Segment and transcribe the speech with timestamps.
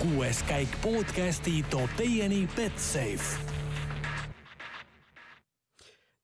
[0.00, 3.36] kuues käik podcasti toob teieni Betsafe.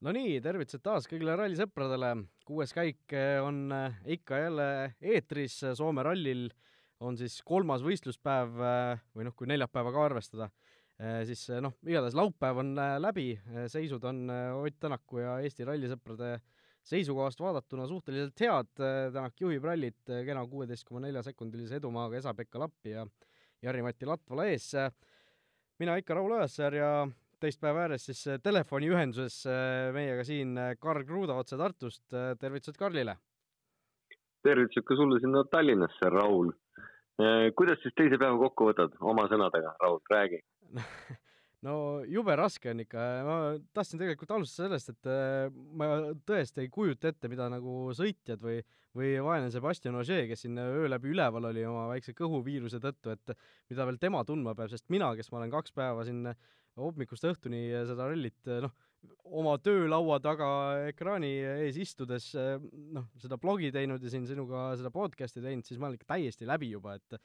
[0.01, 2.15] Nonii, tervitused taas kõigile rallisõpradele.
[2.49, 3.13] kuues käik
[3.45, 4.69] on äh, ikka jälle
[5.01, 6.47] eetris Soome rallil
[7.05, 10.49] on siis kolmas võistluspäev äh, või noh, kui neljapäeva ka arvestada,
[11.29, 12.73] siis noh, igatahes laupäev on
[13.05, 13.35] läbi,
[13.69, 14.25] seisud on
[14.63, 16.39] Ott Tänaku ja Eesti rallisõprade
[16.87, 18.73] seisukohast vaadatuna suhteliselt head,
[19.13, 23.05] Tänak juhib rallit kena kuueteist koma nelja sekundilise edumaaga Esa-Pekka Lappi ja
[23.65, 24.73] Jari-Mati Latvala ees.
[25.79, 26.91] mina ikka Raul Õassaar ja
[27.41, 29.43] teist päeva ääres siis telefoniühenduses
[29.93, 32.05] meiega siin Karl Kruuda otse Tartust,
[32.41, 33.17] tervitused Karlile!
[34.47, 36.53] tervitused ka sulle sinna Tallinnasse, Raul!
[37.57, 40.43] kuidas siis teise päeva kokku võtad oma sõnadega, Raul, räägi
[41.65, 41.77] no
[42.09, 43.37] jube raske on ikka, ma
[43.77, 45.47] tahtsin tegelikult alustada sellest, et äh,
[45.79, 45.89] ma
[46.29, 48.59] tõesti ei kujuta ette, mida nagu sõitjad või,
[48.97, 53.37] või vaene Sebastian Ogier, kes siin öö läbi üleval oli oma väikse kõhuviiruse tõttu, et
[53.71, 56.27] mida veel tema tundma peab, sest mina, kes ma olen kaks päeva siin
[56.77, 58.75] hommikust õhtuni seda rallit noh,
[59.39, 60.49] oma töölaua taga
[60.91, 61.31] ekraani
[61.67, 66.01] ees istudes noh, seda blogi teinud ja siin sinuga seda podcast'i teinud, siis ma olen
[66.01, 67.21] ikka täiesti läbi juba, et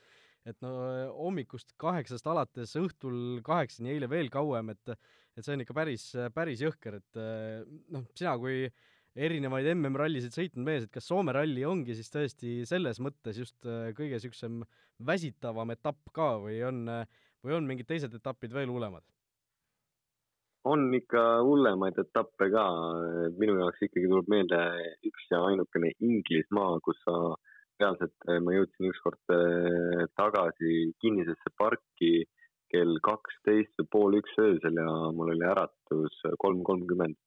[0.49, 0.71] et no
[1.17, 4.95] hommikust kaheksast alates õhtul kaheksani, eile veel kauem, et
[5.37, 7.19] et see on ikka päris, päris jõhker, et
[7.93, 8.65] noh, sina kui
[9.15, 14.17] erinevaid MM-rallisid sõitnud mees, et kas Soome ralli ongi siis tõesti selles mõttes just kõige
[14.17, 14.59] niisugusem
[15.07, 16.83] väsitavam etapp ka või on,
[17.43, 19.05] või on mingid teised etapid veel hullemad?
[20.67, 22.65] on ikka hullemaid etappe ka,
[23.39, 24.59] minu jaoks ikkagi tuleb meelde
[25.09, 27.15] üks ja ainukene Inglismaa, kus sa
[27.81, 32.13] reaalselt, eh, ma jõudsin ükskord eh, tagasi kinnisesse parki
[32.71, 37.17] kell kaksteist või pool üks öösel ja mul oli äratus kolm kolmkümmend.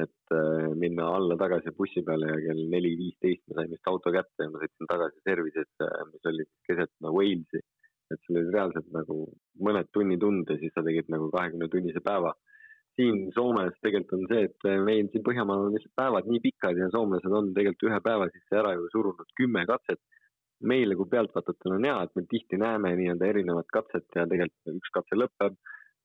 [0.00, 4.12] et eh, minna alla tagasi bussi peale ja kell neli viisteist ma sain vist auto
[4.14, 7.62] kätte ja ma sõitsin tagasi service'isse, mis oli keset nagu Walesi.
[8.10, 9.16] et see oli reaalselt nagu
[9.66, 12.32] mõned tunnid und ja siis sa tegid nagu kahekümne tunnise päeva
[13.00, 16.88] siin Soomes tegelikult on see, et meil siin Põhjamaal on lihtsalt päevad nii pikad ja
[16.92, 20.00] soomlased on tegelikult ühe päeva sisse ära ju surunud kümme katset.
[20.70, 24.90] meile kui pealtvaatajatel on hea, et me tihti näeme nii-öelda erinevat katset ja tegelikult üks
[24.92, 25.54] katse lõpeb,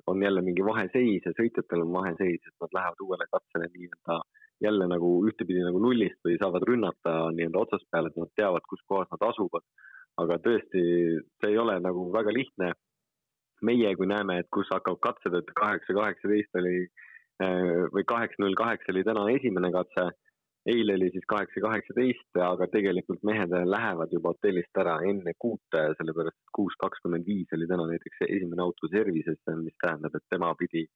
[0.08, 4.22] on jälle mingi vaheseis ja sõitjatel on vaheseis, et nad lähevad uuele katsele nii-öelda
[4.64, 8.86] jälle nagu ühtepidi nagu nullist või saavad rünnata nii-öelda otsast peale, et nad teavad, kus
[8.88, 9.68] kohas nad asuvad.
[10.24, 10.82] aga tõesti,
[11.44, 12.70] see ei ole nagu väga lihtne
[13.62, 16.78] meie, kui näeme, et kus hakkavad katsed, et kaheksa, kaheksateist oli
[17.44, 20.12] äh, või kaheksa, null kaheksa oli täna esimene katse.
[20.66, 26.40] eile oli siis kaheksa, kaheksateist, aga tegelikult mehed lähevad juba hotellist ära enne kuute, sellepärast
[26.58, 30.88] kuus kakskümmend viis oli täna näiteks esimene auto service'isse, mis tähendab, et tema pidi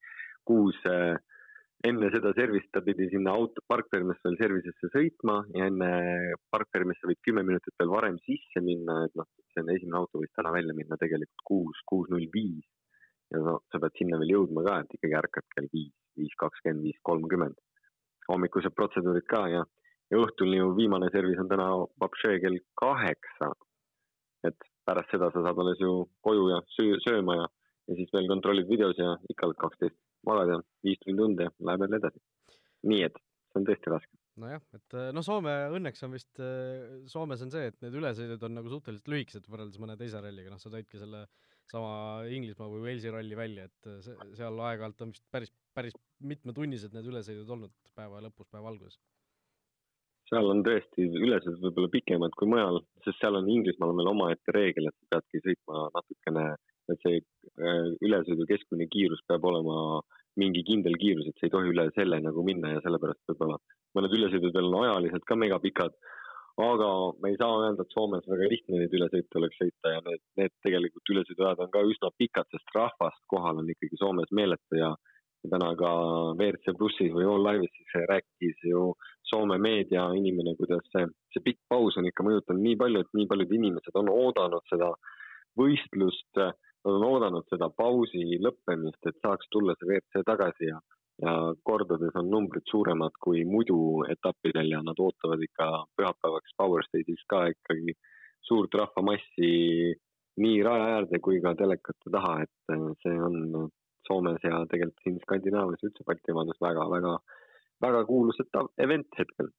[0.44, 1.14] kuus äh,
[1.88, 5.88] enne seda servist ta pidi sinna auto parkfermisse veel service'isse sõitma ja enne
[6.52, 10.32] parkfermisse võid kümme minutit veel varem sisse minna, et noh, see on esimene auto võis
[10.36, 12.66] täna välja minna tegelikult kuus, kuus null viis.
[13.32, 16.84] ja no sa pead sinna veel jõudma ka, et ikkagi ärkad kell viis, viis kakskümmend,
[16.84, 17.56] viis kolmkümmend.
[18.28, 19.64] hommikused protseduurid ka ja,
[20.12, 21.70] ja õhtul ju viimane service on täna
[22.04, 23.54] vapšee kell kaheksa.
[24.44, 27.48] et pärast seda sa saad alles ju koju ja söö, sööma ja,
[27.88, 29.96] ja siis veel kontrollid videos ja ikka oled kaksteist
[30.28, 32.22] magad ja viis tundi läheb jälle edasi.
[32.90, 33.20] nii et
[33.50, 34.16] see on tõesti raske.
[34.40, 38.46] nojah, et eh, no Soome õnneks on vist, eh, Soomes on see, et need ülesõidud
[38.46, 41.26] on nagu suhteliselt lühikesed võrreldes mõne teise ralliga, noh, sa tõidki selle
[41.70, 41.92] sama
[42.30, 45.98] Inglismaa või Walesi ralli välja, et eh, see, seal aeg-ajalt on vist päris, päris
[46.32, 49.00] mitmetunnised need ülesõidud olnud päeva lõpus, päeva alguses
[50.30, 54.54] seal on tõesti ülesõidud võib-olla pikemad kui mujal, sest seal on Inglismaal on veel omaette
[54.54, 56.44] reegel, et sa peadki sõitma natukene
[56.94, 60.00] et see äh, ülesõidu keskmine kiirus peab olema
[60.40, 63.58] mingi kindel kiirus, et sa ei tohi üle selle nagu minna ja sellepärast võib-olla
[63.98, 65.94] mõned ülesõidud veel on ajaliselt ka megapikad.
[66.60, 66.88] aga
[67.22, 70.52] me ei saa öelda, et Soomes väga lihtne neid ülesõite oleks sõita ja need, need
[70.66, 74.90] tegelikult ülesõiduajad on ka üsna pikad, sest rahvast kohal on ikkagi Soomes meeletu ja
[75.48, 75.90] täna ka
[76.36, 78.90] WRC plussis või All Live'is siis rääkis ju
[79.30, 83.28] Soome meedia inimene, kuidas see, see pikk paus on ikka mõjutanud nii palju, et nii
[83.30, 84.90] paljud inimesed on oodanud seda
[85.58, 86.52] võistlust äh,
[86.84, 90.78] nad on oodanud seda pausi lõppemist, et saaks tulla see WRC tagasi ja,
[91.22, 91.34] ja
[91.66, 97.46] kordades on numbrid suuremad kui muidu etappidel ja nad ootavad ikka pühapäevaks Power Stage'is ka
[97.52, 97.96] ikkagi
[98.48, 99.50] suurt rahvamassi
[100.40, 103.68] nii raja äärde kui ka telekate taha, et äh, see on
[104.08, 107.16] Soomes ja tegelikult siin Skandinaavias üldse Baltimaades väga-väga,
[107.84, 108.40] väga kuulus
[108.80, 109.50] event hetkel.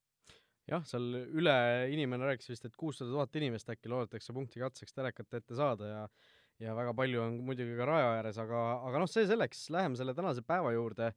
[0.70, 1.56] Jah, seal üle
[1.92, 6.04] inimene rääkis vist, et kuussada tuhat inimest äkki loodetakse punkti katseks telekate ette saada ja
[6.62, 10.16] ja väga palju on muidugi ka raja ääres, aga, aga noh, see selleks, läheme selle
[10.18, 11.12] tänase päeva juurde.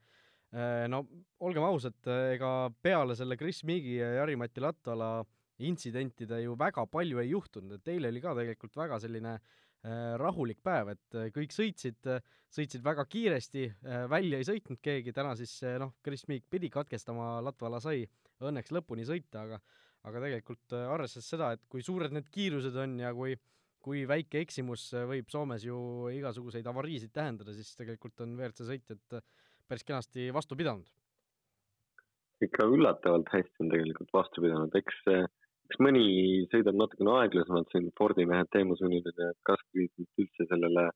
[0.55, 1.03] Äh, no
[1.45, 1.99] olgem ausad,
[2.35, 5.11] ega peale selle Chris Meagi ja Jari-Mati Latvala
[5.65, 9.39] intsidentide ju väga palju ei juhtunud, et eile oli ka tegelikult väga selline
[10.17, 12.07] rahulik päev, et kõik sõitsid,
[12.49, 13.67] sõitsid väga kiiresti,
[14.09, 18.07] välja ei sõitnud keegi, täna siis noh, Kris Miik pidi katkestama, Latvala sai
[18.41, 19.61] õnneks lõpuni sõita, aga
[20.09, 23.37] aga tegelikult arvestades seda, et kui suured need kiirused on ja kui
[23.85, 25.77] kui väike eksimus võib Soomes ju
[26.17, 29.19] igasuguseid avariisid tähendada, siis tegelikult on WRC sõitjad
[29.69, 30.89] päris kenasti vastu pidanud.
[32.45, 34.97] ikka üllatavalt hästi on tegelikult vastu pidanud, eks,
[35.71, 36.05] eks mõni
[36.53, 40.91] sõidab natukene aeglasemalt siin, Fordi mehed Teemu Sunilid ja Kaskviit üldse sellele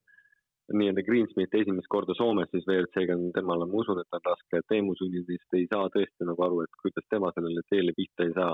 [0.76, 4.96] nii-öelda Greensmith esimest korda Soomes siis WRC-ga on temale, ma usun, et on raske, Teemu
[4.98, 8.52] Sunilist ei saa tõesti nagu aru, et kuidas tema sellele teele pihta ei saa.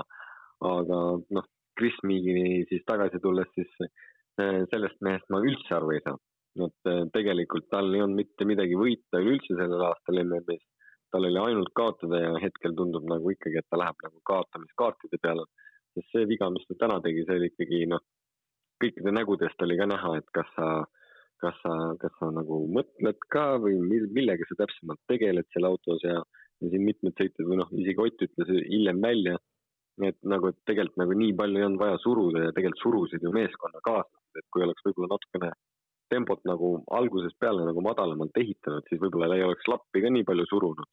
[0.63, 0.99] aga
[1.35, 3.89] noh, Chris Meagini siis tagasi tulles, siis
[4.71, 6.17] sellest mehest ma üldse aru ei saa
[6.63, 10.63] et äh, tegelikult tal ei olnud mitte midagi võita üleüldse sellel aastal MM-is.
[11.11, 15.45] tal oli ainult kaotada ja hetkel tundub nagu ikkagi, et ta läheb nagu kaotamiskaartide peale.
[15.95, 18.03] sest see viga, mis ta täna tegi, see oli ikkagi noh,
[18.83, 20.69] kõikide nägudest oli ka näha, et kas sa,
[21.43, 26.19] kas sa, kas sa nagu mõtled ka või millega sa täpsemalt tegeled seal autos ja,
[26.19, 29.39] ja siin mitmed sõitjad või noh, isegi Ott ütles hiljem välja,
[30.03, 33.31] et nagu, et tegelikult nagu nii palju ei olnud vaja suruda ja tegelikult surusid ju
[33.35, 35.51] meeskonna kaaslased, et kui oleks võib-olla natukene
[36.13, 40.45] tempot nagu algusest peale nagu madalamalt ehitanud, siis võib-olla ei oleks lappi ka nii palju
[40.51, 40.89] surunud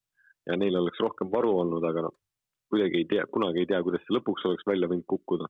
[0.49, 2.15] ja neil oleks rohkem varu olnud, aga noh,
[2.73, 5.49] kuidagi ei tea, kunagi ei tea, kuidas see lõpuks oleks välja võinud kukkuda.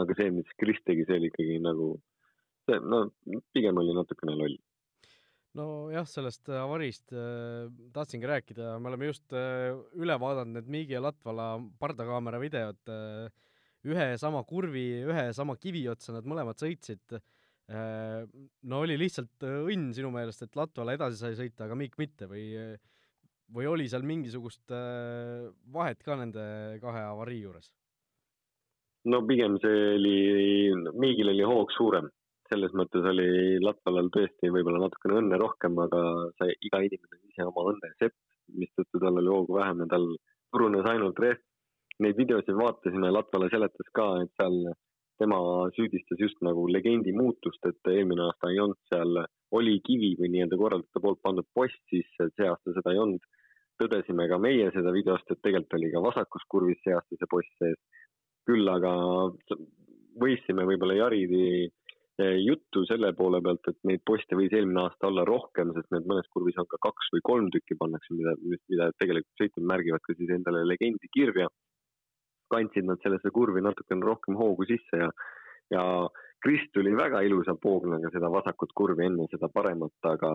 [0.00, 1.92] aga see, mis Kris tegi, see oli ikkagi nagu,
[2.68, 3.06] see, no
[3.54, 4.58] pigem oli natukene loll
[5.58, 11.02] nojah, sellest avariist äh, tahtsingi rääkida, me oleme just äh, üle vaadanud need Miigi ja
[11.02, 13.32] Latvala pardakaamera videod äh,,
[13.88, 17.20] ühe sama kurvi, ühe sama kivi otsa nad mõlemad sõitsid
[17.70, 18.26] Äh,
[18.66, 22.26] no oli lihtsalt äh, õnn sinu meelest, et Latvala edasi sai sõita, aga Mikk mitte
[22.26, 22.48] või,
[23.54, 26.42] või oli seal mingisugust äh, vahet ka nende
[26.82, 27.70] kahe avarii juures?
[29.06, 30.16] no pigem see oli,
[30.98, 32.10] Miigil oli hoog suurem,
[32.50, 36.02] selles mõttes oli Latvalal tõesti võib-olla natukene õnne rohkem, aga
[36.42, 38.18] sai iga inimene ise oma õnne sepp,
[38.50, 40.10] mistõttu tal oli hoogu vähem ja tal
[40.50, 41.38] purunes ainult rehv.
[42.00, 44.62] Neid videosid vaatasime, Latvala seletas ka, et seal
[45.20, 45.40] tema
[45.76, 49.20] süüdistas just nagu legendi muutust, et eelmine aasta ei olnud seal,
[49.58, 53.28] oli kivi või nii-öelda korraldajate poolt pandud post sisse, et see aasta seda ei olnud.
[53.80, 57.52] tõdesime ka meie seda videost, et tegelikult oli ka vasakus kurvis see aasta see post
[57.62, 57.78] sees.
[58.48, 58.90] küll aga
[60.20, 65.24] võisime võib-olla Jaridi eh, juttu selle poole pealt, et neid poste võis eelmine aasta olla
[65.28, 68.36] rohkem, sest need mõnes kurvis on ka kaks või kolm tükki pannakse, mida,
[68.72, 71.48] mida tegelikult sõitjad märgivad ka siis endale legendi kirja
[72.52, 75.10] kandsid nad sellesse kurvi natukene rohkem hoogu sisse ja,
[75.74, 75.84] ja
[76.40, 80.30] Kris tuli väga ilusa poognaga seda vasakut kurvi enne seda paremat, aga,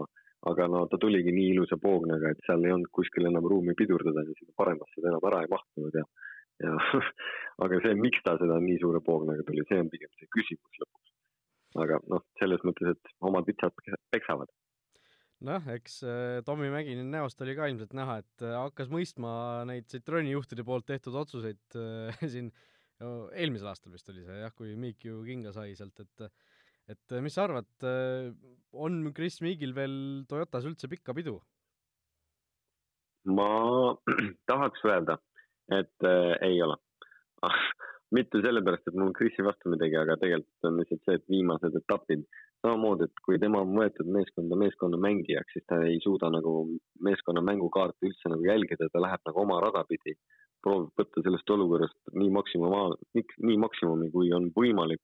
[0.51, 4.25] aga no ta tuligi nii ilusa poognaga, et seal ei olnud kuskil enam ruumi pidurdada
[4.27, 6.05] ja sinna paremasse ta enam ära ei mahtunud ja,
[6.67, 6.75] ja
[7.65, 11.15] aga see, miks ta seda nii suure poognaga tuli, see on pigem see küsimus lõpuks.
[11.85, 13.73] aga noh, selles mõttes, et omad vitsad
[14.13, 14.53] peksavad
[15.45, 19.31] noh, eks äh, Tommy Mägini näost oli ka ilmselt näha, et äh, hakkas mõistma
[19.69, 22.51] neid Citrooni juhtide poolt tehtud otsuseid äh, siin
[23.01, 26.29] no, eelmisel aastal vist oli see jah, kui Miik ju kinga sai sealt, et
[26.85, 27.65] et mis sa arvad,
[28.77, 29.95] on Chris Miigil veel
[30.29, 31.39] Toyotas üldse pikka pidu?
[33.25, 33.49] ma
[34.49, 35.17] tahaks öelda,
[35.73, 36.77] et äh, ei ole
[38.15, 42.23] mitte sellepärast, et mul Chrisi vastu midagi, aga tegelikult on lihtsalt see, et viimased etapid
[42.65, 46.53] samamoodi, et kui tema on võetud meeskonda meeskonna mängijaks, siis ta ei suuda nagu
[47.07, 50.15] meeskonna mängukaarti üldse nagu jälgida, ta läheb nagu oma rada pidi.
[50.65, 55.01] proovib võtta sellest olukorrast nii maksimumaal, nii maksimumi, kui on võimalik.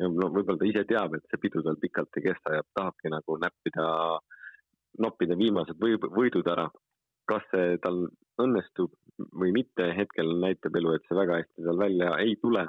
[0.00, 3.10] ja no võib-olla ta ise teab, et see pidu tal pikalt ei kesta ja tahabki
[3.12, 3.84] nagu näppida,
[4.98, 6.70] noppida viimased või, võidud ära.
[7.32, 8.04] Kas see tal
[8.42, 8.92] õnnestub
[9.38, 12.66] või mitte, hetkel näitab elu, et see väga hästi tal välja ei tule.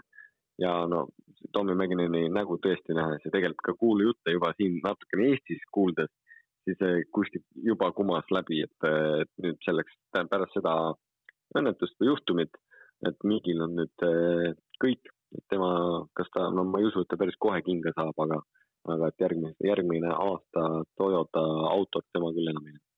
[0.61, 1.07] Ja no
[1.55, 6.11] Tommy Mäkineni nägu tõesti nähes ja tegelikult ka kuulujutte juba siin natukene Eestis kuuldes,
[6.67, 6.83] siis
[7.15, 8.87] kuskilt juba kumas läbi, et,
[9.23, 10.75] et nüüd selleks pärast seda
[11.57, 12.61] õnnetust või juhtumit,
[13.07, 14.53] et Migil on nüüd eh,
[14.83, 15.73] kõik, et tema,
[16.17, 18.39] kas ta, no ma ei usu, et ta päris kohe kinga saab, aga,
[18.93, 20.69] aga et järgmine, järgmine aasta
[21.01, 21.43] Toyota
[21.73, 22.92] autot tema küll enam ei näe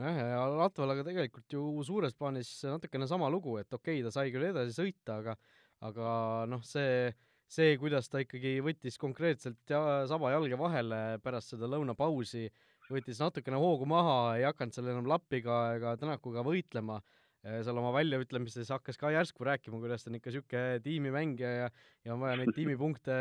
[0.00, 4.32] nojah, ja Latvalaga tegelikult ju suures plaanis natukene sama lugu, et okei okay,, ta sai
[4.34, 5.36] küll edasi sõita, aga
[5.84, 6.10] aga
[6.48, 7.10] noh, see,
[7.52, 12.46] see, kuidas ta ikkagi võttis konkreetselt ja, saba jalge vahele pärast seda lõunapausi,
[12.88, 17.00] võttis natukene hoogu maha, ei hakanud seal enam Lappiga ega Tänakuga võitlema,
[17.46, 21.68] seal oma väljaütlemistes hakkas ka järsku rääkima, kuidas ta on ikka niisugune tiimimängija ja
[22.06, 23.14] ja on vaja neid tiimipunkte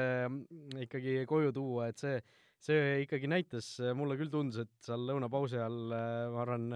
[0.86, 2.17] ikkagi koju tuua, et see,
[2.63, 6.67] see ikkagi näitas, mulle küll tundus, et seal lõunapausi ajal eh, ma arvan,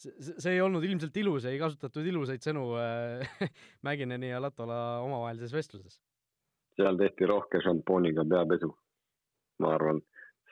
[0.00, 3.40] see, ei olnud ilmselt ilus, ei kasutatud ilusaid sõnu äh,
[3.86, 6.00] Mägineni ja Latola omavahelises vestluses.
[6.76, 8.74] seal tehti rohke šampooniga peapesu.
[9.64, 10.02] ma arvan.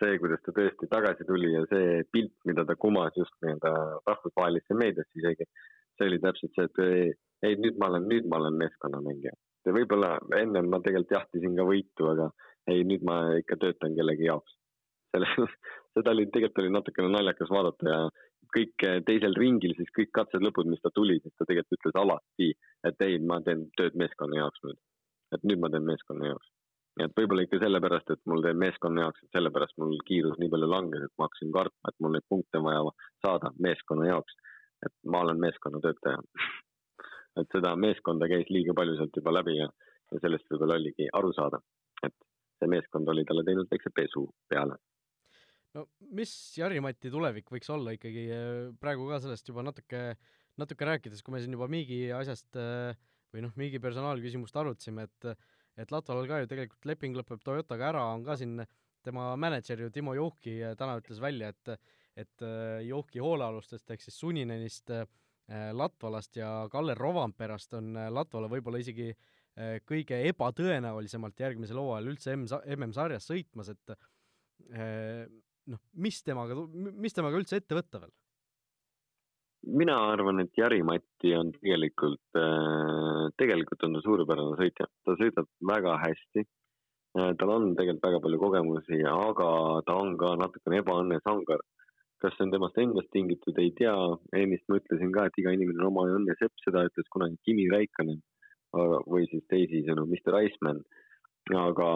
[0.00, 3.71] see, kuidas ta tõesti tagasi tuli ja see pilt, mida ta kumas just nii-öelda
[4.09, 5.47] rahvusvahelisse meediasse isegi,
[5.99, 6.81] see oli täpselt see, et
[7.47, 9.37] ei, nüüd ma olen, nüüd ma olen meeskonnamängija.
[9.76, 12.28] võib-olla ennem ma tegelikult jahtisin ka võitu, aga
[12.73, 14.57] ei, nüüd ma ikka töötan kellegi jaoks.
[15.14, 15.49] Selle,
[15.97, 18.00] seda oli, tegelikult oli natukene naljakas vaadata ja
[18.54, 22.50] kõik teisel ringil siis kõik katselõpud, mis ta tuli, siis ta tegelikult ütles alati,
[22.87, 24.83] et ei, ma teen tööd meeskonna jaoks nüüd.
[25.35, 26.52] et nüüd ma teen meeskonna jaoks
[26.94, 30.50] nii et võib-olla ikka sellepärast, et mul teeb meeskonna jaoks, et sellepärast mul kiirus nii
[30.52, 32.85] palju langes, et ma hakkasin kartma, et mul neid punkte on vaja
[33.25, 34.37] saada meeskonna jaoks.
[34.85, 36.18] et ma olen meeskonnatöötaja
[37.40, 39.68] et seda meeskonda käis liiga palju sealt juba läbi ja,
[40.12, 41.61] ja sellest võib-olla oligi aru saada,
[42.06, 42.14] et
[42.59, 44.76] see meeskond oli talle teinud väikse pesu peale.
[45.75, 48.28] No mis Jari-Mati tulevik võiks olla ikkagi
[48.81, 50.04] praegu ka sellest juba natuke,
[50.61, 55.35] natuke rääkides, kui me siin juba Miigi asjast või noh, Miigi personaalküsimust arutasime, et
[55.75, 58.61] et Latval ka ju tegelikult leping lõpeb Toyotaga ära, on ka siin
[59.02, 61.78] tema mänedžer ju Timo Juhki täna ütles välja, et
[62.14, 65.07] et äh, Juhki hoolealustest ehk siis Suninenist, äh,
[65.75, 69.12] Latvalast ja Kalle Rovamperast on äh, Latvala võib-olla isegi
[69.87, 73.93] kõige ebatõenäolisemalt järgmisel hooajal üldse M-, MM-sarjas sõitmas, et
[75.71, 78.12] noh, mis temaga, mis temaga üldse ette võtta veel?
[79.66, 85.97] mina arvan, et Jari-Matti on tegelikult, äh, tegelikult on ta suurepärane sõitja, ta sõidab väga
[86.02, 86.44] hästi.
[87.14, 89.49] Äh, tal on tegelikult väga palju kogemusi, aga
[89.87, 91.62] ta on ka natukene ebaõnne sangar.
[92.25, 93.94] kas see on temast endast tingitud, ei tea.
[94.33, 97.66] ennist ma ütlesin ka, et iga inimene on oma õnne sepp, seda ütles kunagi Kimi
[97.68, 98.23] Raikkonen
[99.12, 100.80] või siis teisisõnu Mr Iceman.
[101.52, 101.88] aga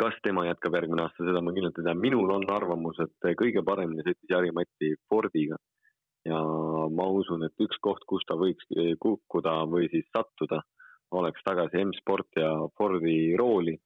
[0.00, 1.94] kas tema jätkab järgmine aasta, seda ma kindlalt ei tea.
[1.94, 5.58] minul on arvamus, et kõige paremini sõitis Jari-Matti Fordiga
[6.28, 6.40] ja
[6.98, 8.68] ma usun, et üks koht, kus ta võiks
[9.00, 10.62] kukkuda või siis sattuda,
[11.14, 13.76] oleks tagasi M-Sport ja Fordi rooli.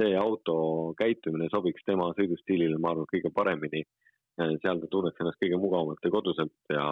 [0.00, 3.82] see auto käitumine sobiks tema sõidustiilile, ma arvan, kõige paremini.
[4.62, 6.84] seal ta tunneks ennast kõige mugavamalt ja koduselt ja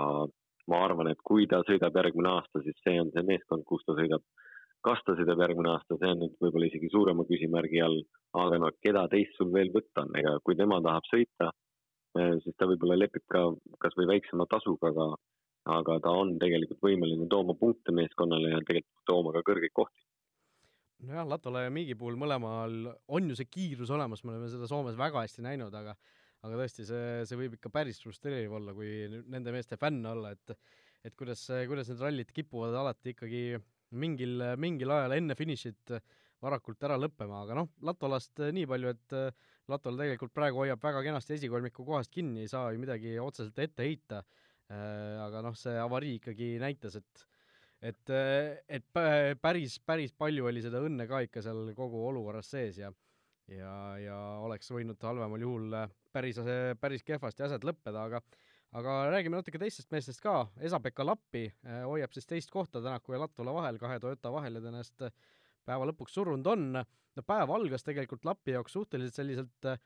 [0.69, 3.95] ma arvan, et kui ta sõidab järgmine aasta, siis see on see meeskond, kus ta
[3.97, 4.23] sõidab.
[4.87, 8.03] Kas ta sõidab järgmine aasta, see on nüüd võib-olla isegi suurema küsimärgi all,
[8.39, 11.51] aga no keda teist sul veel võtta on, ega kui tema tahab sõita
[12.17, 13.43] Äh, siis ta võib-olla lepib ka
[13.83, 15.07] kasvõi väiksema tasuga, aga,
[15.79, 20.01] aga ta on tegelikult võimeline tooma punkte meeskonnale ja tegelikult tooma ka kõrgeid kohti.
[21.07, 24.97] nojah, Latola ja Miigi puhul mõlemal on ju see kiirus olemas, me oleme seda Soomes
[24.99, 25.95] väga hästi näinud, aga
[26.47, 30.57] aga tõesti, see, see võib ikka päris frustreeriv olla, kui nende meeste fänn olla, et
[31.07, 33.43] et kuidas, kuidas need rallid kipuvad alati ikkagi
[33.91, 35.95] mingil, mingil ajal enne finišit
[36.43, 39.17] varakult ära lõppema, aga noh, Latolast nii palju, et
[39.69, 43.85] Latval tegelikult praegu hoiab väga kenasti esikolmiku kohast kinni, ei saa ju midagi otseselt ette
[43.85, 44.23] heita.
[44.69, 47.27] Äh, aga noh, see avarii ikkagi näitas, et
[47.79, 48.11] et,
[48.67, 48.87] et
[49.39, 52.91] päris, päris palju oli seda õnne ka ikka seal kogu olukorras sees ja
[53.55, 55.77] ja, ja oleks võinud halvemal juhul
[56.13, 56.41] päris,
[56.81, 58.21] päris kehvasti asjad lõppeda, aga
[58.77, 63.23] aga räägime natuke teistest meestest ka, Esa-Pekka Lappi äh, hoiab siis teist kohta Tänaku ja
[63.25, 65.09] Latvala vahel, kahe Toyota vahel ja ta ennast
[65.69, 66.69] päeva lõpuks surunud on.
[67.19, 69.81] No päev algas tegelikult Lapi jaoks suhteliselt selliselt eh,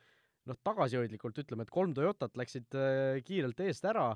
[0.50, 1.40] noh, tagasihoidlikult.
[1.44, 4.10] Ütleme, et kolm Toyotat läksid eh, kiirelt eest ära,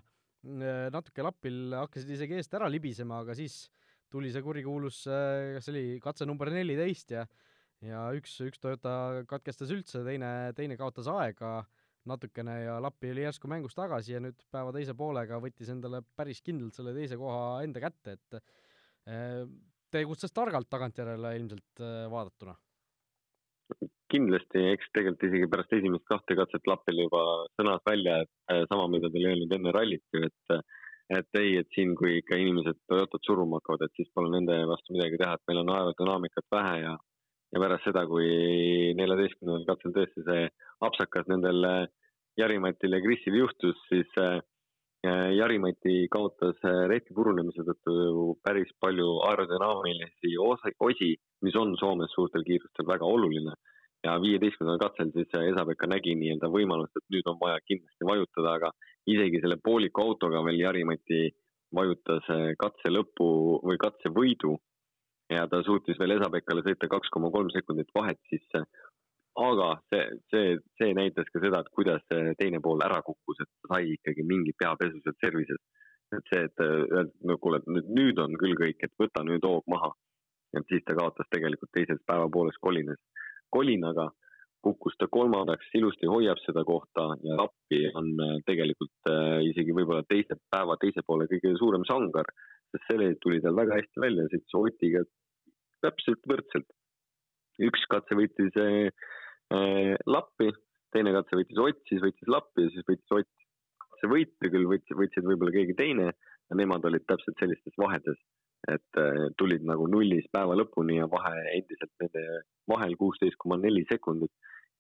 [0.45, 3.65] eh, natuke Lapil hakkasid isegi eest ära libisema, aga siis
[4.13, 7.25] tuli see kurikuulus, kas see oli katse number neliteist ja
[7.85, 11.59] ja üks, üks Toyota katkestas üldse, teine, teine kaotas aega
[12.11, 16.43] natukene ja Lappi oli järsku mängus tagasi ja nüüd päeva teise poolega võttis endale päris
[16.45, 18.41] kindlalt selle teise koha enda kätte, et
[19.95, 22.57] tegutses targalt tagantjärele ilmselt vaadatuna?
[24.11, 27.23] Kindlasti, eks tegelikult isegi pärast esimest kahte katset Lappil juba
[27.59, 30.59] sõnas välja, et äh, sama, mida ta oli öelnud enne rallit ju, et
[31.17, 34.95] et ei, et siin, kui ikka inimesed Toyotat suruma hakkavad, et siis pole nende vastu
[34.95, 36.95] midagi teha, et meil on aerodünaamikat vähe ja
[37.55, 38.27] ja pärast seda, kui
[38.99, 40.49] neljateistkümnendal katsel tõesti see
[40.87, 41.87] apsakas nendel äh,
[42.37, 44.41] Jarimatil ja Krisil juhtus, siis äh,
[45.07, 46.59] Jari-Mati kaotas
[46.91, 51.13] rehvi purunemise tõttu päris palju aerodünaamilisi osi,
[51.47, 53.55] mis on Soomes suurtel kiirustel väga oluline.
[54.05, 58.71] Ja viieteistkümnendal katsel siis Esa-Pekka nägi nii-öelda võimalust, et nüüd on vaja kindlasti vajutada, aga
[59.07, 61.23] isegi selle pooliku autoga veel Jari-Mati
[61.75, 63.29] vajutas eh, katse lõpu
[63.67, 64.57] või katse võidu
[65.31, 68.65] ja ta suutis veel Esa-Pekkale sõita kaks koma kolm sekundit vahet sisse.
[69.37, 72.05] aga see, see, see näitas ka seda, et kuidas
[72.39, 75.61] teine pool ära kukkus, et sai ikkagi mingi peapesu sealt servises.
[76.17, 79.45] et see, et öelda, no kuule, et nüüd, nüüd on küll kõik, et võta nüüd
[79.45, 79.93] hoog maha.
[80.57, 83.03] et siis ta kaotas tegelikult teises päevapooles kolines
[83.51, 84.11] kolinaga,
[84.67, 90.03] kukkus ta kolmandaks, ilusti hoiab seda kohta ja appi on äh, tegelikult äh, isegi võib-olla
[90.09, 92.31] teise päeva teise poole kõige suurem sangar,
[92.77, 95.03] sest see tuli tal väga hästi välja, sõitis Otiga
[95.85, 96.69] täpselt võrdselt.
[97.67, 98.57] üks katse võitis
[100.07, 100.51] lappi,
[100.93, 103.33] teine katse võitis Ott, siis võitis Lappi ja siis võitis Ott.
[104.01, 108.19] see võitu küll võtsid, võtsid võib-olla keegi teine ja nemad olid täpselt sellistes vahedes,
[108.69, 112.25] et äh, tulid nagu nullis päeva lõpuni ja vahe endiselt nende
[112.69, 114.33] vahel kuusteist koma neli sekundit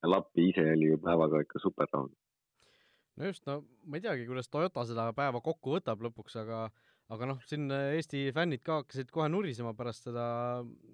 [0.03, 2.12] ja Lappi ise oli ju päevaga ikka super rahul.
[3.17, 6.67] no just, no ma ei teagi, kuidas Toyota seda päeva kokku võtab lõpuks, aga
[7.13, 10.27] aga noh, siin Eesti fännid ka hakkasid kohe nurisema pärast seda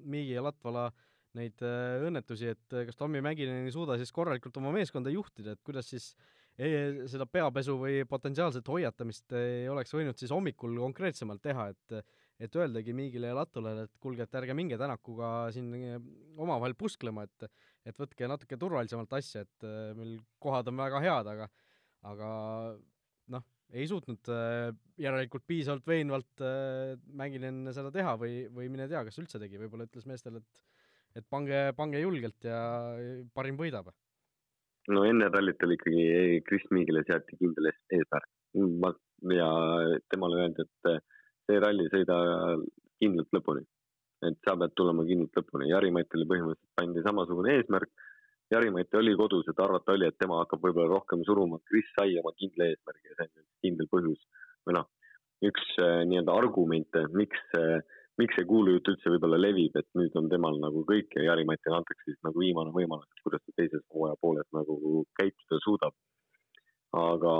[0.04, 0.90] Miigi ja Latvala
[1.38, 5.62] neid äh, õnnetusi, et kas Tommy Mäkinen ei suuda siis korralikult oma meeskonda juhtida, et
[5.64, 6.12] kuidas siis
[6.60, 12.02] ei, seda peapesu või potentsiaalset hoiatamist ei oleks võinud siis hommikul konkreetsemalt teha, et
[12.42, 15.68] et öeldagi Miigile ja Latulale, et kuulge, et ärge minge Tänakuga siin
[16.36, 17.46] omavahel pusklema, et
[17.86, 21.48] et võtke natuke turvalisemalt asja, et äh, meil kohad on väga head, aga
[22.10, 22.28] aga
[23.30, 24.68] noh, ei suutnud äh,
[25.00, 29.88] järelikult piisavalt veenvalt äh, Mänginen seda teha või, või mine tea, kas üldse tegi, võib-olla
[29.88, 30.68] ütles meestele, et
[31.18, 32.58] et pange, pange julgelt ja
[33.36, 33.90] parim võidab.
[34.88, 36.04] no enne rallit oli ikkagi
[36.46, 38.30] Kris Miigile seati kindel eesmärk.
[38.80, 38.92] ma
[39.32, 39.50] ja
[40.12, 41.04] temale öeldi, et
[41.46, 42.16] see ralli sõida
[43.00, 43.66] kindlalt lõpuni.
[44.28, 45.68] et sa pead tulema kindlalt lõpuni.
[45.68, 47.90] Jari-Matile põhimõtteliselt pandi samasugune eesmärk.
[48.52, 51.60] Jari-Mati oli kodus, et arvata oli, et tema hakkab võib-olla rohkem suruma.
[51.68, 54.20] Kris sai oma kindla eesmärgi ja see on kindel põhjus
[54.66, 54.88] või noh,
[55.48, 57.80] üks äh, nii-öelda argumente, miks äh,
[58.20, 62.10] miks see kuulujutt üldse võib-olla levib, et nüüd on temal nagu kõik ja Jari-Matile antakse
[62.10, 65.96] siis nagu viimane võimalus, et kuidas ta teises hooaja pooles nagu käituda suudab.
[66.92, 67.32] aga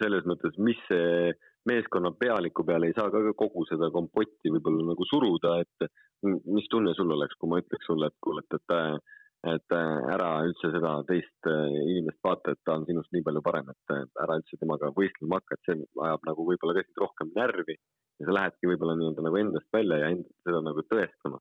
[0.00, 1.32] selles mõttes, mis see
[1.68, 5.90] meeskonna pealiku peale ei saa ka kogu seda kompotti võib-olla nagu suruda, et
[6.24, 8.74] mis tunne sul oleks, kui ma ütleks sulle, et kuule, et, et
[9.52, 13.94] et ära üldse seda teist inimest vaata, et ta on sinust nii palju parem, et
[14.24, 17.76] ära üldse temaga võistlema hakka, et see ajab nagu võib-olla ka sind rohkem närvi
[18.20, 21.40] ja sa lähedki võib-olla nii-öelda nagu endast välja ja enda seda nagu tõestama.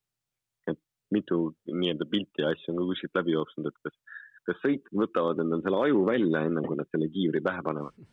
[0.72, 0.82] et
[1.16, 1.40] mitu
[1.72, 3.96] nii-öelda pilti ja asju on ka kuskilt läbi jooksnud, et kas,
[4.50, 8.08] kas sõitjad võtavad endal selle aju välja, enne kui nad selle kiivri pähe panevad.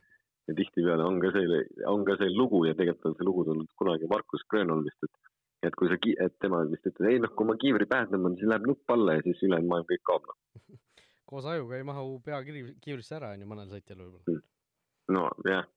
[0.49, 3.75] ja tihtipeale on ka see, on ka see lugu ja tegelikult on see lugu tulnud
[3.79, 5.22] kunagi Markus Grönholmist, et
[5.63, 8.51] et kui sa, et tema vist ütles, ei noh, kui ma kiivri pähe tõmban, siis
[8.51, 10.41] läheb nupp alla ja siis ülejäänud maailm kõik kaob noh.
[11.33, 14.43] koos ajuga ei mahu pea kiivrisse ära, on ju, mõnel sõitjal võib-olla.
[15.13, 15.71] nojah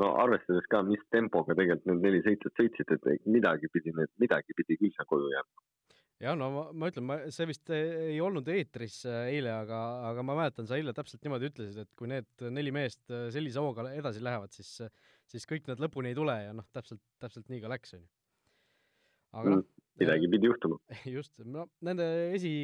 [0.00, 3.92] no arvestades ka, mis tempoga tegelikult need neli sõitjat sõitsid, et midagi pidi,
[4.22, 5.66] midagi pidi küll seal koju jääma.
[6.22, 10.24] jah, no ma, ma ütlen, ma, see vist ei olnud eetris äh, eile, aga, aga
[10.26, 13.88] ma mäletan, sa eile täpselt niimoodi ütlesid, et kui need neli meest äh, sellise hooga
[13.90, 14.78] edasi lähevad, siis,
[15.28, 18.10] siis kõik nad lõpuni ei tule ja noh, täpselt, täpselt nii ka läks, on ju.
[19.32, 19.82] Aga noh mm,.
[20.02, 20.78] midagi pidi juhtuma.
[21.16, 22.54] just, no nende esi,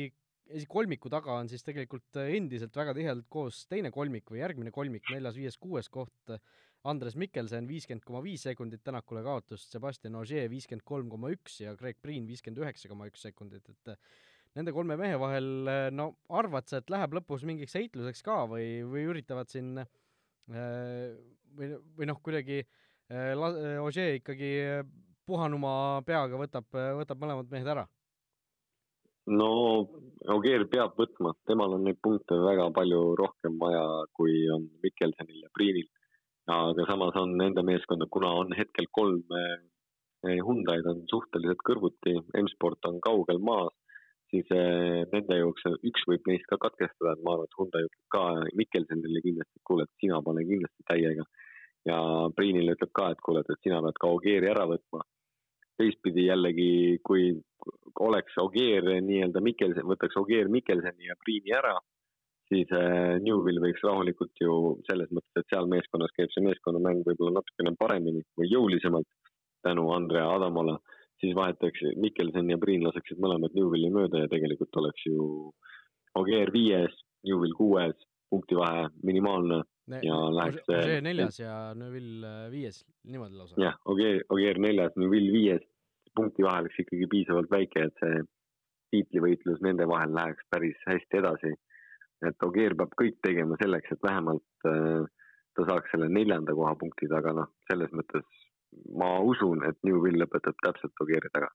[0.49, 5.37] esikolmiku taga on siis tegelikult endiselt väga tihedalt koos teine kolmik või järgmine kolmik, neljas,
[5.41, 6.39] viies, kuues koht
[6.87, 11.75] Andres Mikkelsen viiskümmend koma viis sekundit Tänakule kaotust, Sebastian Ogier viiskümmend kolm koma üks ja
[11.79, 13.99] Greg Priin viiskümmend üheksa koma üks sekundit, et äh,
[14.59, 18.69] nende kolme mehe vahel äh, no arvad sa, et läheb lõpus mingiks heitluseks ka või,
[18.87, 21.19] või üritavad siin äh,
[21.59, 22.63] või, või noh, kuidagi
[23.09, 24.49] Ogier ikkagi
[25.29, 26.67] puhanuma peaga võtab,
[27.03, 27.87] võtab mõlemad mehed ära?
[29.29, 29.53] no
[30.33, 33.85] Ogier peab võtma, temal on neid punkte väga palju rohkem vaja,
[34.17, 35.89] kui on Mikkelsenil ja Priinil
[36.49, 42.89] aga samas on nende meeskonda, kuna on hetkel kolm eh, Hyundai'd on suhteliselt kõrvuti, M-sport
[42.89, 43.75] on kaugel maas,
[44.33, 48.07] siis eh, nende jaoks üks võib neist ka katkestada, et ma arvan, et Hyundai ütleb
[48.15, 48.25] ka
[48.61, 51.29] Mikkelsonile kindlasti, et kuule, et sina pane kindlasti täiega.
[51.89, 52.01] ja
[52.37, 55.05] Priinile ütleb ka, et kuule, et sina pead ka Ogieri ära võtma.
[55.79, 57.31] Teistpidi jällegi, kui
[58.01, 61.77] oleks Ogier nii-öelda Mikkelson, võtaks Ogier Mikkelsoni ja Priini ära
[62.49, 64.53] siis äh, Newvil võiks rahulikult ju
[64.89, 69.09] selles mõttes, et seal meeskonnas käib see meeskonnamäng võib-olla natukene paremini või jõulisemalt
[69.67, 70.79] tänu Andrea Adamale,
[71.21, 75.51] siis vahetaks Mikkelson ja Priin laseksid mõlemad Newvilli mööda ja tegelikult oleks ju
[76.19, 76.95] Ogier viies,
[77.27, 77.97] Newvill kuues,
[78.31, 79.63] punktivahe minimaalne.
[79.63, 83.61] ne, ja läheks see Ogier neljas ja Neuvill äh, viies, niimoodi lausa?
[83.63, 85.65] jah, Ogier, Ogier neljas, Neuvill viies,
[86.19, 88.21] punktivahe oleks ikkagi piisavalt väike, et see
[88.93, 91.55] tiitlivõitlus nende vahel läheks päris hästi edasi
[92.27, 95.07] et Ogier peab kõik tegema selleks, et vähemalt äh,
[95.57, 98.27] ta saaks selle neljanda koha punktid, aga noh, selles mõttes
[98.99, 101.51] ma usun, et Newvil lõpetab täpselt Ogieri taga.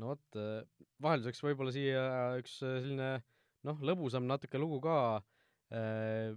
[0.00, 0.66] no vot, äh,
[1.02, 2.02] vahelduseks võib-olla siia
[2.40, 3.12] üks äh, selline
[3.66, 4.98] noh, lõbusam natuke lugu ka
[5.72, 6.34] äh,.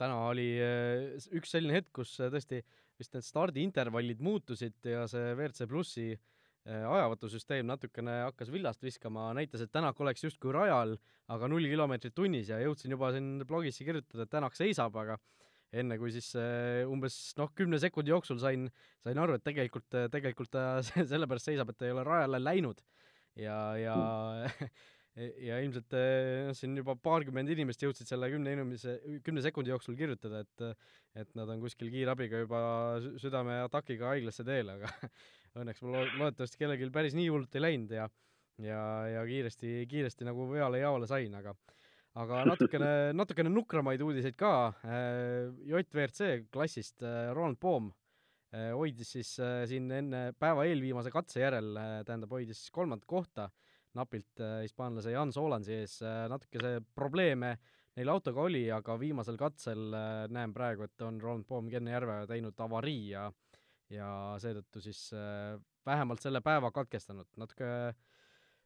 [0.00, 2.62] Täna oli äh, üks selline hetk, kus tõesti
[2.96, 6.24] vist need stardiintervallid muutusid ja see WRC plussi äh,
[6.66, 10.96] Äh, ajavõtusüsteem natukene hakkas villast viskama, näitas, et Tänak oleks justkui rajal,
[11.30, 15.14] aga null kilomeetrit tunnis ja jõudsin juba siin blogisse kirjutada, et Tänak seisab, aga
[15.70, 18.66] enne kui siis äh, umbes noh, kümne sekundi jooksul sain,
[19.06, 20.64] sain aru, et tegelikult, tegelikult ta
[21.12, 22.82] sellepärast seisab, et ta ei ole rajale läinud.
[23.38, 23.94] ja, ja
[25.16, 30.42] ja ilmselt noh, siin juba paarkümmend inimest jõudsid selle kümne inimese, kümne sekundi jooksul kirjutada,
[30.44, 30.66] et
[31.16, 32.60] et nad on kuskil kiirabiga juba
[33.22, 34.90] südameatakiga haiglasse teel, aga
[35.62, 38.10] õnneks mul loodetavasti kellelgi päris nii hullult ei läinud ja
[38.60, 41.54] ja, ja kiiresti, kiiresti nagu veale jaole sain, aga
[42.16, 44.52] aga natukene, natukene nukramaid uudiseid ka.
[45.68, 47.90] JVRC klassist Ronald Poom
[48.56, 49.34] hoidis siis
[49.68, 51.74] siin enne päeva eelviimase katse järel,
[52.06, 53.50] tähendab, hoidis kolmandat kohta
[53.96, 55.98] napilt hispaanlase Jan Solansi ees.
[56.30, 57.56] natuke see probleeme
[57.96, 59.88] neil autoga oli, aga viimasel katsel
[60.32, 63.30] näen praegu, et on Ronald Poom Kenne Järve teinud avarii ja
[63.94, 64.08] ja
[64.42, 65.00] seetõttu siis
[65.86, 67.28] vähemalt selle päeva katkestanud.
[67.38, 67.68] natuke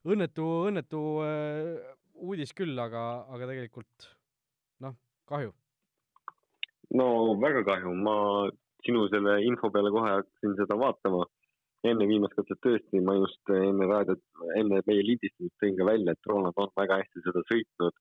[0.08, 1.02] õnnetu, õnnetu
[2.20, 4.08] uudis küll, aga, aga tegelikult
[4.84, 4.96] noh,
[5.28, 5.52] kahju.
[6.96, 7.06] no
[7.40, 8.16] väga kahju, ma
[8.84, 11.26] sinu selle info peale kohe hakkasin seda vaatama.
[11.88, 14.22] Enne viimast katset tõesti, ma just enne raadiot,
[14.60, 17.94] enne meie lindistamist tõin ka välja, et Roland on väga hästi seda sõitnud.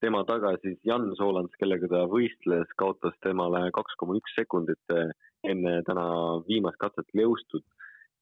[0.00, 4.94] tema taga siis Jan Soolands, kellega ta võistles, kaotas temale kaks koma üks sekundit
[5.42, 6.06] enne täna
[6.48, 7.64] viimast katset Leustut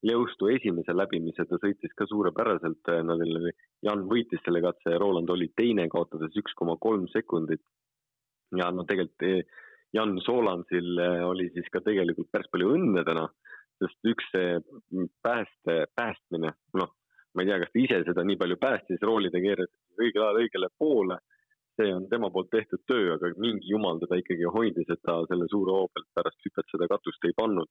[0.05, 3.51] Leustu esimese läbimise ta sõitis ka suurepäraselt, nad oli,
[3.85, 7.63] Jan võitis selle katse ja Roland oli teine, kaotades üks koma kolm sekundit.
[8.55, 9.63] ja no tegelikult eh,
[9.95, 13.25] Jan Soolandsil eh, oli siis ka tegelikult päris palju õnne täna,
[13.81, 14.59] sest üks see
[15.25, 16.91] pääste, päästmine, noh,
[17.35, 20.69] ma ei tea, kas ta ise seda nii palju päästis, roolide keeras õigel ajal õigele
[20.79, 21.19] poole,
[21.75, 25.47] see on tema poolt tehtud töö, aga mingi jumal teda ikkagi hoidis, et ta selle
[25.51, 27.69] suure hoo pealt pärast hüpet seda katust ei pannud.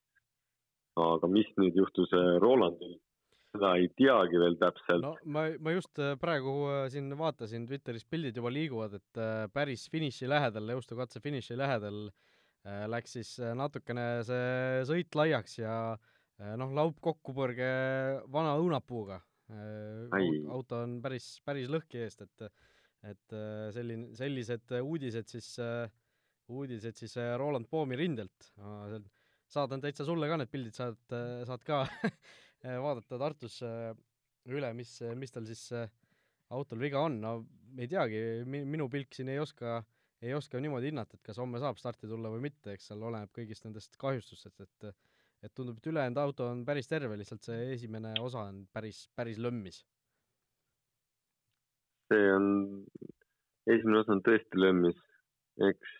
[1.00, 2.98] Aga mis nüüd juhtus äh, Rolandil,
[3.54, 5.02] seda ei teagi veel täpselt.
[5.02, 9.24] no ma, ma just äh, praegu äh, siin vaatasin Twitteris, pildid juba liiguvad, et
[9.56, 12.04] päris finiši lähedal, Leustu katse finiši lähedal
[12.64, 15.74] läks siis natukene see sõit laiaks ja
[16.56, 17.68] noh, laupkokkupõrge
[18.32, 19.20] vana õunapuuga.
[20.48, 22.48] auto on päris, päris lõhki eest, et
[23.04, 23.34] et
[23.76, 25.50] selline, sellised uudised siis,
[26.48, 28.48] uudised siis Roland Poomi rindelt.
[29.52, 30.96] Saadan täitsa sulle ka need pildid, saad,
[31.44, 31.82] saad ka
[32.64, 33.92] vaadata Tartus äh,
[34.52, 35.90] üle, mis, mis tal siis äh,
[36.54, 37.34] autol viga on, no
[37.78, 39.80] ei teagi, minu pilk siin ei oska,
[40.24, 43.32] ei oska niimoodi hinnata, et kas homme saab starti tulla või mitte, eks seal oleneb
[43.36, 44.94] kõigist nendest kahjustustest, et
[45.44, 49.36] et tundub, et ülejäänud auto on päris terve, lihtsalt see esimene osa on päris, päris
[49.38, 49.82] lömmis.
[52.08, 52.46] see on,
[53.66, 54.96] esimene osa on tõesti lömmis,
[55.68, 55.92] eks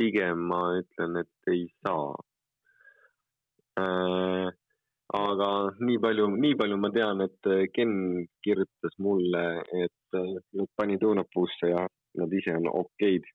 [0.00, 2.10] pigem ma ütlen, et ei saa
[3.78, 4.50] äh,.
[5.22, 5.48] aga
[5.86, 7.96] nii palju, nii palju ma tean, et Ken
[8.42, 9.42] kirjutas mulle,
[9.84, 10.22] et
[10.58, 11.86] nad panid õunapuusse ja
[12.18, 13.28] nad ise on okeid.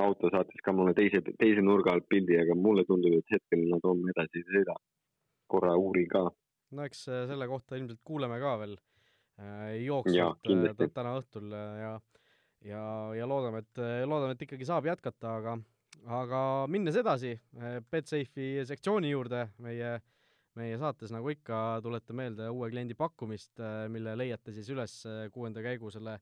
[0.00, 3.82] auto saatis ka mulle teise, teise nurga alt pildi, aga mulle tundub, et hetkel nad
[3.84, 4.76] homme edasi ei sõida.
[5.50, 6.28] korra uurin ka.
[6.76, 11.98] no eks äh, selle kohta ilmselt kuuleme ka veel äh, jooksvalt äh, täna õhtul ja
[12.64, 12.82] ja,
[13.16, 15.54] ja loodame, et, loodame, et ikkagi saab jätkata, aga,
[16.20, 17.32] aga minnes edasi
[17.90, 19.94] Betsafe'i sektsiooni juurde, meie,
[20.60, 24.98] meie saates, nagu ikka, tuletan meelde uue kliendi pakkumist, mille leiate siis üles
[25.32, 26.18] kuuenda käigu selle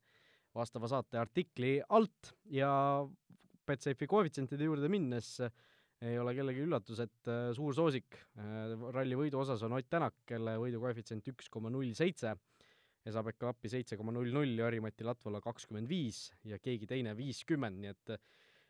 [0.58, 2.70] vastava saate artikli alt ja
[3.68, 5.36] Betsafe'i koefitsientide juurde minnes
[6.06, 8.20] ei ole kellegi üllatus, et suur soosik
[8.94, 12.36] ralli võidu osas on Ott Tänak, kelle võidukoefitsient üks koma null seitse
[13.08, 17.94] Esa-Pekka Lappi seitse koma null null, Jari-Mati Latvala kakskümmend viis ja keegi teine viiskümmend, nii
[17.94, 18.18] et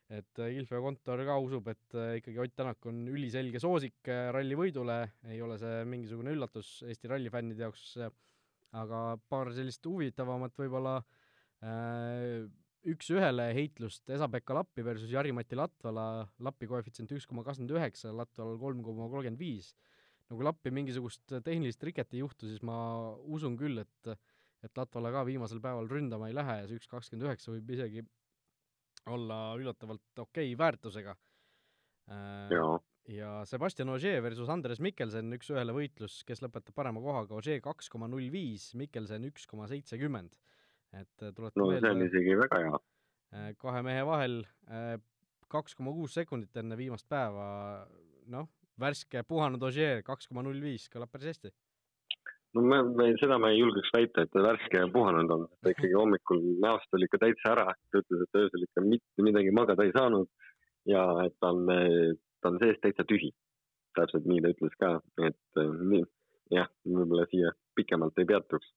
[0.08, 5.42] et Ilfe kontor ka usub, et ikkagi Ott Tänak on üliselge soosik ralli võidule, ei
[5.44, 7.90] ole see mingisugune üllatus Eesti rallifännide jaoks,
[8.80, 11.17] aga paar sellist huvitavamat võib-olla äh,
[12.88, 18.84] üks-ühele heitlust Esa-Pekka Lappi versus Jari-Mati Latvala, Lappi koefitsient üks koma kakskümmend üheksa, Latvalal kolm
[18.86, 19.72] koma kolmkümmend viis
[20.28, 22.78] no kui Lappi mingisugust tehnilist riket ei juhtu, siis ma
[23.26, 24.18] usun küll, et
[24.66, 28.02] et Latvala ka viimasel päeval ründama ei lähe ja see üks kakskümmend üheksa võib isegi
[29.06, 31.14] olla üllatavalt okei okay väärtusega
[32.10, 32.80] äh,.
[33.14, 38.10] ja Sebastian Ogier versus Andres Mikkelsen üks-ühele võitlus, kes lõpetab parema kohaga, Ogier kaks koma
[38.10, 40.34] null viis, Mikkelsen üks koma seitsekümmend.
[40.96, 41.84] Et äh, tuletan no, meelde.
[41.84, 42.80] see on isegi väga hea.
[43.36, 44.40] Äh, kahe mehe vahel
[44.72, 44.96] äh,
[45.52, 47.46] kaks koma kuus sekundit enne viimast päeva,
[48.32, 48.48] noh,
[48.80, 51.52] värske puhanud Ogier, kaks koma null viis, kõlab päris hästi.
[52.56, 55.74] no me, me, seda ma ei julgeks väita, et ta värske ja puhanud on, ta
[55.74, 59.84] ikkagi hommikul näost oli ikka täitsa ära, ta ütles, et öösel ikka mitte midagi magada
[59.84, 60.28] ei saanud
[60.88, 61.68] ja et ta on,
[62.40, 63.32] ta on sees täitsa tühi.
[63.98, 64.90] täpselt nii ta ütles ka,
[65.26, 66.04] et nii,
[66.54, 68.68] jah, võib-olla siia pikemalt ei peatuks.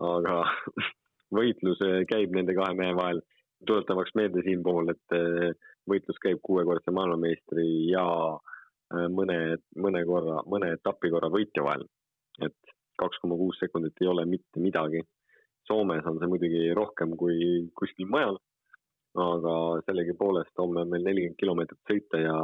[0.00, 0.38] aga
[1.34, 3.22] võitlus käib nende kahe mehe vahel,
[3.66, 5.16] tuletamaks meelde siinpool, et
[5.88, 8.04] võitlus käib kuuekordse maailmameistri ja
[8.94, 11.86] Äh, mõne, mõne korra, mõne etapi korra võitja vahel.
[12.44, 15.00] et kaks koma kuus sekundit ei ole mitte midagi.
[15.66, 17.38] Soomes on see muidugi rohkem kui
[17.80, 18.38] kuskil mujal.
[19.16, 19.52] aga
[19.86, 22.34] sellegipoolest homme on meil nelikümmend kilomeetrit sõita ja,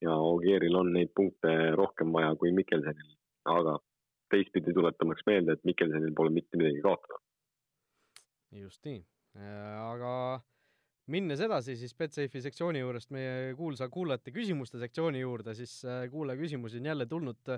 [0.00, 3.10] ja Ogieril on neid punkte rohkem vaja kui Mikkelsenil,
[3.44, 3.74] aga
[4.32, 7.20] teistpidi tuletamaks meelde, et Mikkelsenil pole mitte midagi kaotada.
[8.56, 9.02] Just nii,
[9.38, 10.12] aga
[11.12, 15.80] minnes edasi siis Betsafe'i sektsiooni juurest meie kuulsa kuulajate küsimuste sektsiooni juurde, siis
[16.12, 17.54] kuulaja küsimusi on jälle tulnud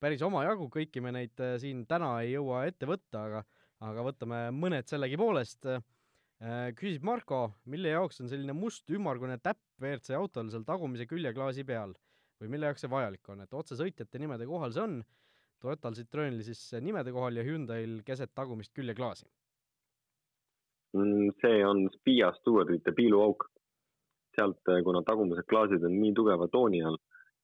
[0.00, 3.44] päris omajagu, kõiki me neid siin täna ei jõua ette võtta, aga
[3.84, 5.68] aga võtame mõned sellegipoolest.
[5.70, 11.66] Äh, küsib Marko, mille jaoks on selline must ümmargune täpp WRC autol seal tagumise küljeklaasi
[11.68, 11.92] peal?
[12.40, 15.00] Või mille jaoks see vajalik on, et otsesõitjate nimede kohal see on,
[15.60, 19.28] Toyotal Citroenil siis nimede kohal ja Hyundai'l keset tagumist küljeklaasi?
[20.96, 23.46] Mm, see on Spia Stewardite piiluauk.
[24.38, 26.96] sealt, äh, kuna tagumised klaasid on nii tugeva tooni all,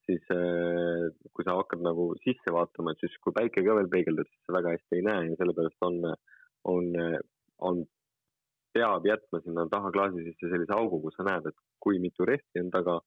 [0.06, 4.28] siis äh, kui sa hakkad nagu sisse vaatama, et siis kui päike ka veel peegeldub,
[4.30, 5.98] siis sa väga hästi ei näe ja sellepärast on,
[6.72, 6.86] on,
[7.68, 7.82] on,
[8.76, 12.62] peab jätma sinna taha klaasi sisse sellise augu, kus sa näed, et kui mitu rehvi
[12.62, 13.00] on taga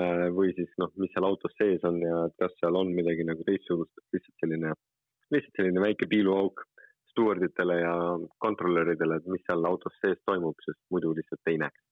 [0.00, 3.44] äh, või siis noh, mis seal autos sees on ja kas seal on midagi nagu
[3.46, 4.72] teistsugust, lihtsalt selline,
[5.36, 6.64] lihtsalt selline väike piiluauk
[7.10, 7.94] stjuarditele ja
[8.42, 11.86] kontrolöridele, et mis seal autos sees toimub, sest muidu lihtsalt ei näeks.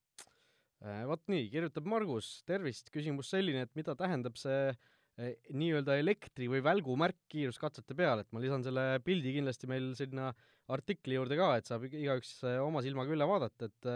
[0.86, 6.46] Äh, vot nii, kirjutab Margus, tervist, küsimus selline, et mida tähendab see äh, nii-öelda elektri-
[6.50, 10.30] või välgumärk kiiruskatsete peal, et ma lisan selle pildi kindlasti meil sinna
[10.70, 13.92] artikli juurde ka, et saab igaüks äh, oma silmaga üle vaadata, et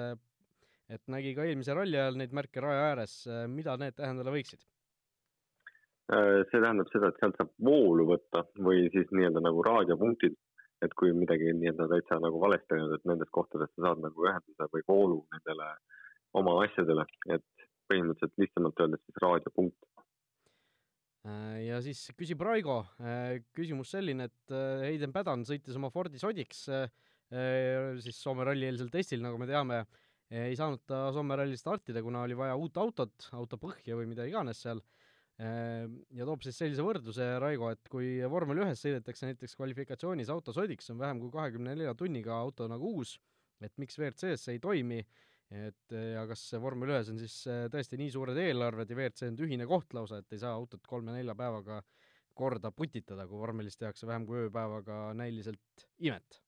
[0.93, 3.13] et nägi ka eelmise ralli ajal neid märke raja ääres,
[3.49, 4.61] mida need tähendada võiksid?
[6.13, 10.35] see tähendab seda, et sealt saab voolu võtta või siis nii-öelda nagu raadiopunktid,
[10.83, 14.67] et kui midagi nii-öelda täitsa nagu valesti on, et nendest kohtadest sa saad nagu ühenduse
[14.73, 16.01] või voolu nendele äh,
[16.39, 19.89] oma asjadele, et põhimõtteliselt lihtsamalt öeldes siis raadiopunkt.
[21.29, 26.21] Äh, ja siis küsib Raigo, äh, küsimus selline, et äh, Heiden Pädan sõitis oma Fordi
[26.23, 26.67] Sodiks
[27.33, 29.79] siis Soome ralli eelsel testil, nagu me teame,
[30.29, 34.27] ei saanud ta Soome rallil startida, kuna oli vaja uut autot, auto põhja või mida
[34.29, 34.83] iganes seal,
[35.39, 40.91] ja toob siis sellise võrdluse, Raigo, et kui vormel ühes sõidetakse näiteks kvalifikatsioonis auto Sodiks,
[40.93, 43.17] on vähem kui kahekümne nelja tunniga auto nagu uus,
[43.65, 45.01] et miks WRC-s see ei toimi
[45.53, 49.37] et ja kas vormel ühes on siis äh, tõesti nii suured eelarved ja WRC on
[49.39, 51.83] tühine koht lausa, et ei saa autot kolme-nelja päevaga
[52.37, 56.41] korda putitada, kui vormelis tehakse vähem kui ööpäevaga näiliselt imet?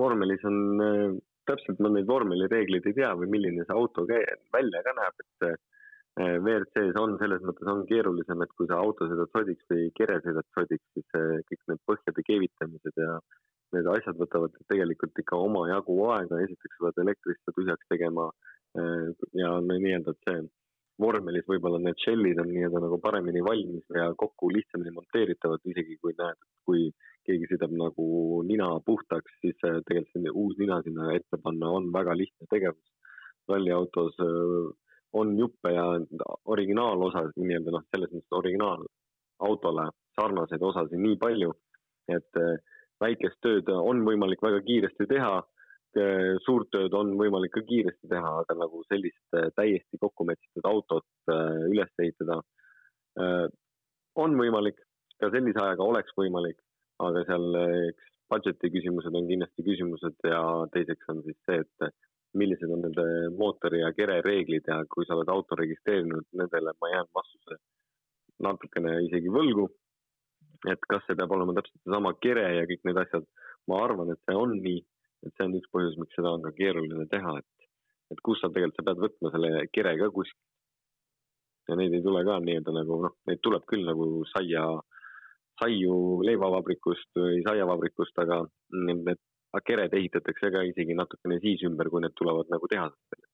[0.00, 1.18] vormelis on äh,,
[1.48, 5.20] täpselt ma neid vormeli reegleid ei tea või milline see auto käi-, välja ka näeb,
[5.26, 5.58] et äh,
[6.20, 10.44] WRC-s on selles mõttes on keerulisem, et kui sa auto sõidad sodiks või kere sõidad
[10.52, 13.14] sodiks, siis äh, kõik need põhjade keevitamised ja
[13.72, 18.26] need asjad võtavad tegelikult ikka omajagu aega, esiteks sa pead elektrist ta tühjaks tegema
[18.76, 19.08] äh,
[19.40, 20.42] ja no nii-öelda, et see
[21.00, 26.12] vormelis võib-olla need shell'id on nii-öelda nagu paremini valmis ja kokku lihtsamini monteeritavad, isegi kui
[26.18, 26.84] näed, et kui
[27.24, 32.20] keegi sõidab nagu nina puhtaks, siis tegelikult selline uus nina sinna ette panna on väga
[32.20, 32.88] lihtne tegevus.
[33.48, 34.20] ralliautos
[35.12, 35.84] on juppe ja
[36.54, 41.52] originaalosad nii-öelda noh, selles mõttes originaalautole sarnaseid osasid nii palju,
[42.08, 42.54] et äh,
[43.02, 45.40] väikest tööd on võimalik väga kiiresti teha,
[46.46, 51.04] suurt tööd on võimalik ka kiiresti teha, aga nagu sellist äh, täiesti kokku mätsitud autot
[51.28, 52.40] äh, üles ehitada
[53.20, 53.44] äh,
[54.16, 54.78] on võimalik,
[55.20, 56.56] ka sellise ajaga oleks võimalik,
[57.02, 57.58] aga seal
[57.90, 60.40] eks budget'i küsimused on kindlasti küsimused ja
[60.72, 61.92] teiseks on siis see, et
[62.38, 63.04] millised on nende
[63.36, 67.58] mootori ja kere reeglid ja kui sa oled auto registreerinud, nendele ma jään vastuse
[68.42, 69.68] natukene isegi võlgu
[70.70, 73.26] et kas see peab olema täpselt seesama kere ja kõik need asjad,
[73.70, 74.78] ma arvan, et see on nii,
[75.26, 77.68] et see on üks põhjus, miks seda on ka keeruline teha, et,
[78.14, 80.40] et kus sa tegelikult, sa pead võtma selle kere ka kuskilt.
[81.70, 84.64] ja neid ei tule ka nii-öelda nagu noh, neid tuleb küll nagu saia,
[85.62, 88.42] saiu leivavabrikust või saiavabrikust, aga
[88.86, 89.02] need,
[89.52, 93.26] need kered ehitatakse ka isegi natukene siis ümber, kui need tulevad nagu tehasest.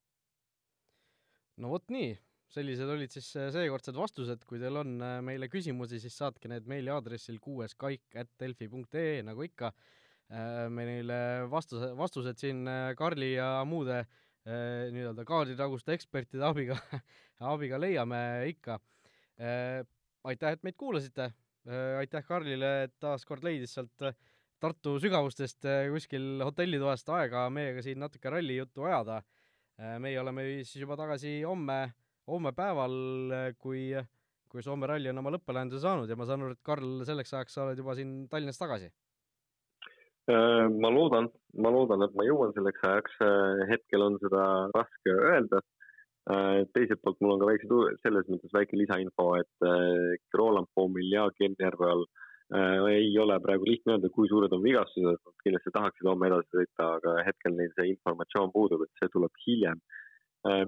[1.59, 2.17] no vot nii
[2.53, 6.69] sellised olid siis äh, seekordsed vastused, kui teil on äh, meile küsimusi, siis saatke need
[6.71, 9.73] meiliaadressil kuueskaik.delfi.ee nagu ikka.
[10.33, 11.19] Äh, me neile
[11.53, 12.65] vastuse, vastused siin
[12.97, 14.03] Karli ja muude
[14.49, 16.79] nii-öelda kaadritaguste ekspertide abiga
[17.53, 18.79] abiga leiame ikka.
[20.25, 21.27] aitäh, et meid kuulasite.
[21.99, 24.07] aitäh Karlile, et taas kord leidis sealt
[24.59, 29.23] Tartu sügavustest kuskil hotellitoast aega meiega siin natuke ralli juttu ajada.
[30.03, 31.93] meie oleme siis juba tagasi homme
[32.29, 32.95] homme päeval,
[33.61, 33.91] kui,
[34.51, 37.57] kui Soome ralli on oma lõppelahenduse saanud ja ma saan aru, et Karl, selleks ajaks
[37.57, 38.91] sa oled juba siin Tallinnas tagasi?
[40.29, 44.45] Äh, ma loodan, ma loodan, et ma jõuan selleks ajaks, äh, hetkel on seda
[44.77, 45.63] raske öelda.
[46.29, 51.25] Äh, teiselt poolt mul on ka väikse, selles mõttes väike lisainfo, et Roland Poomil ja
[51.41, 52.05] Genjärvel
[52.57, 57.17] ei ole praegu lihtne öelda, kui suured on vigastused, kindlasti tahaksid homme edasi sõita, aga
[57.27, 59.81] hetkel neil see informatsioon puudub, et see tuleb hiljem.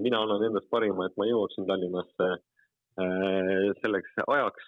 [0.02, 2.28] mina annan endast parima, et ma jõuaksin Tallinnasse
[3.80, 4.64] selleks ajaks.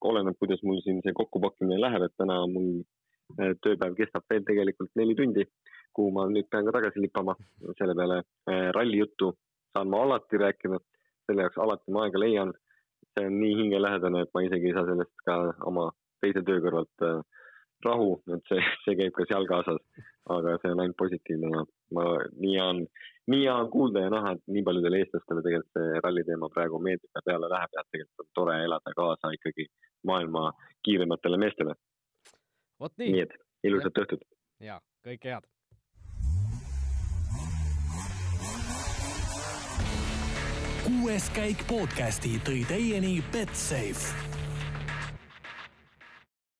[0.00, 2.84] oleneb, kuidas mul siin see kokkupakkimine läheb, et täna mul
[3.36, 5.44] tööpäev kestab veel tegelikult neli tundi,
[5.92, 7.34] kuhu ma nüüd pean ka tagasi lipama.
[7.78, 8.22] selle peale
[8.72, 9.34] ralli juttu
[9.72, 10.78] saan ma alati rääkida,
[11.26, 12.52] selle jaoks alati ma aega leian.
[13.16, 15.90] see on nii hingelähedane, et ma isegi ei saa sellest ka oma
[16.24, 17.20] teise töö kõrvalt äh,
[17.84, 19.80] rahu, et see, see käib ka seal kaasas.
[20.34, 21.60] aga see on ainult positiivne ja
[21.94, 22.04] ma,
[22.42, 22.80] nii on,
[23.30, 26.80] nii hea on kuulda ja näha, et nii paljudele eestlastele tegelikult see ralli teema praegu
[26.82, 29.68] meeldib ja peale läheb ja tegelikult on tore elada kaasa ikkagi
[30.10, 30.48] maailma
[30.88, 31.76] kiirematele meestele.
[32.80, 33.12] nii.
[33.12, 33.36] nii et
[33.70, 34.26] ilusat õhtut.
[34.60, 35.52] ja kõike head.
[40.86, 44.35] kuues käik podcasti tõi teieni Betsafe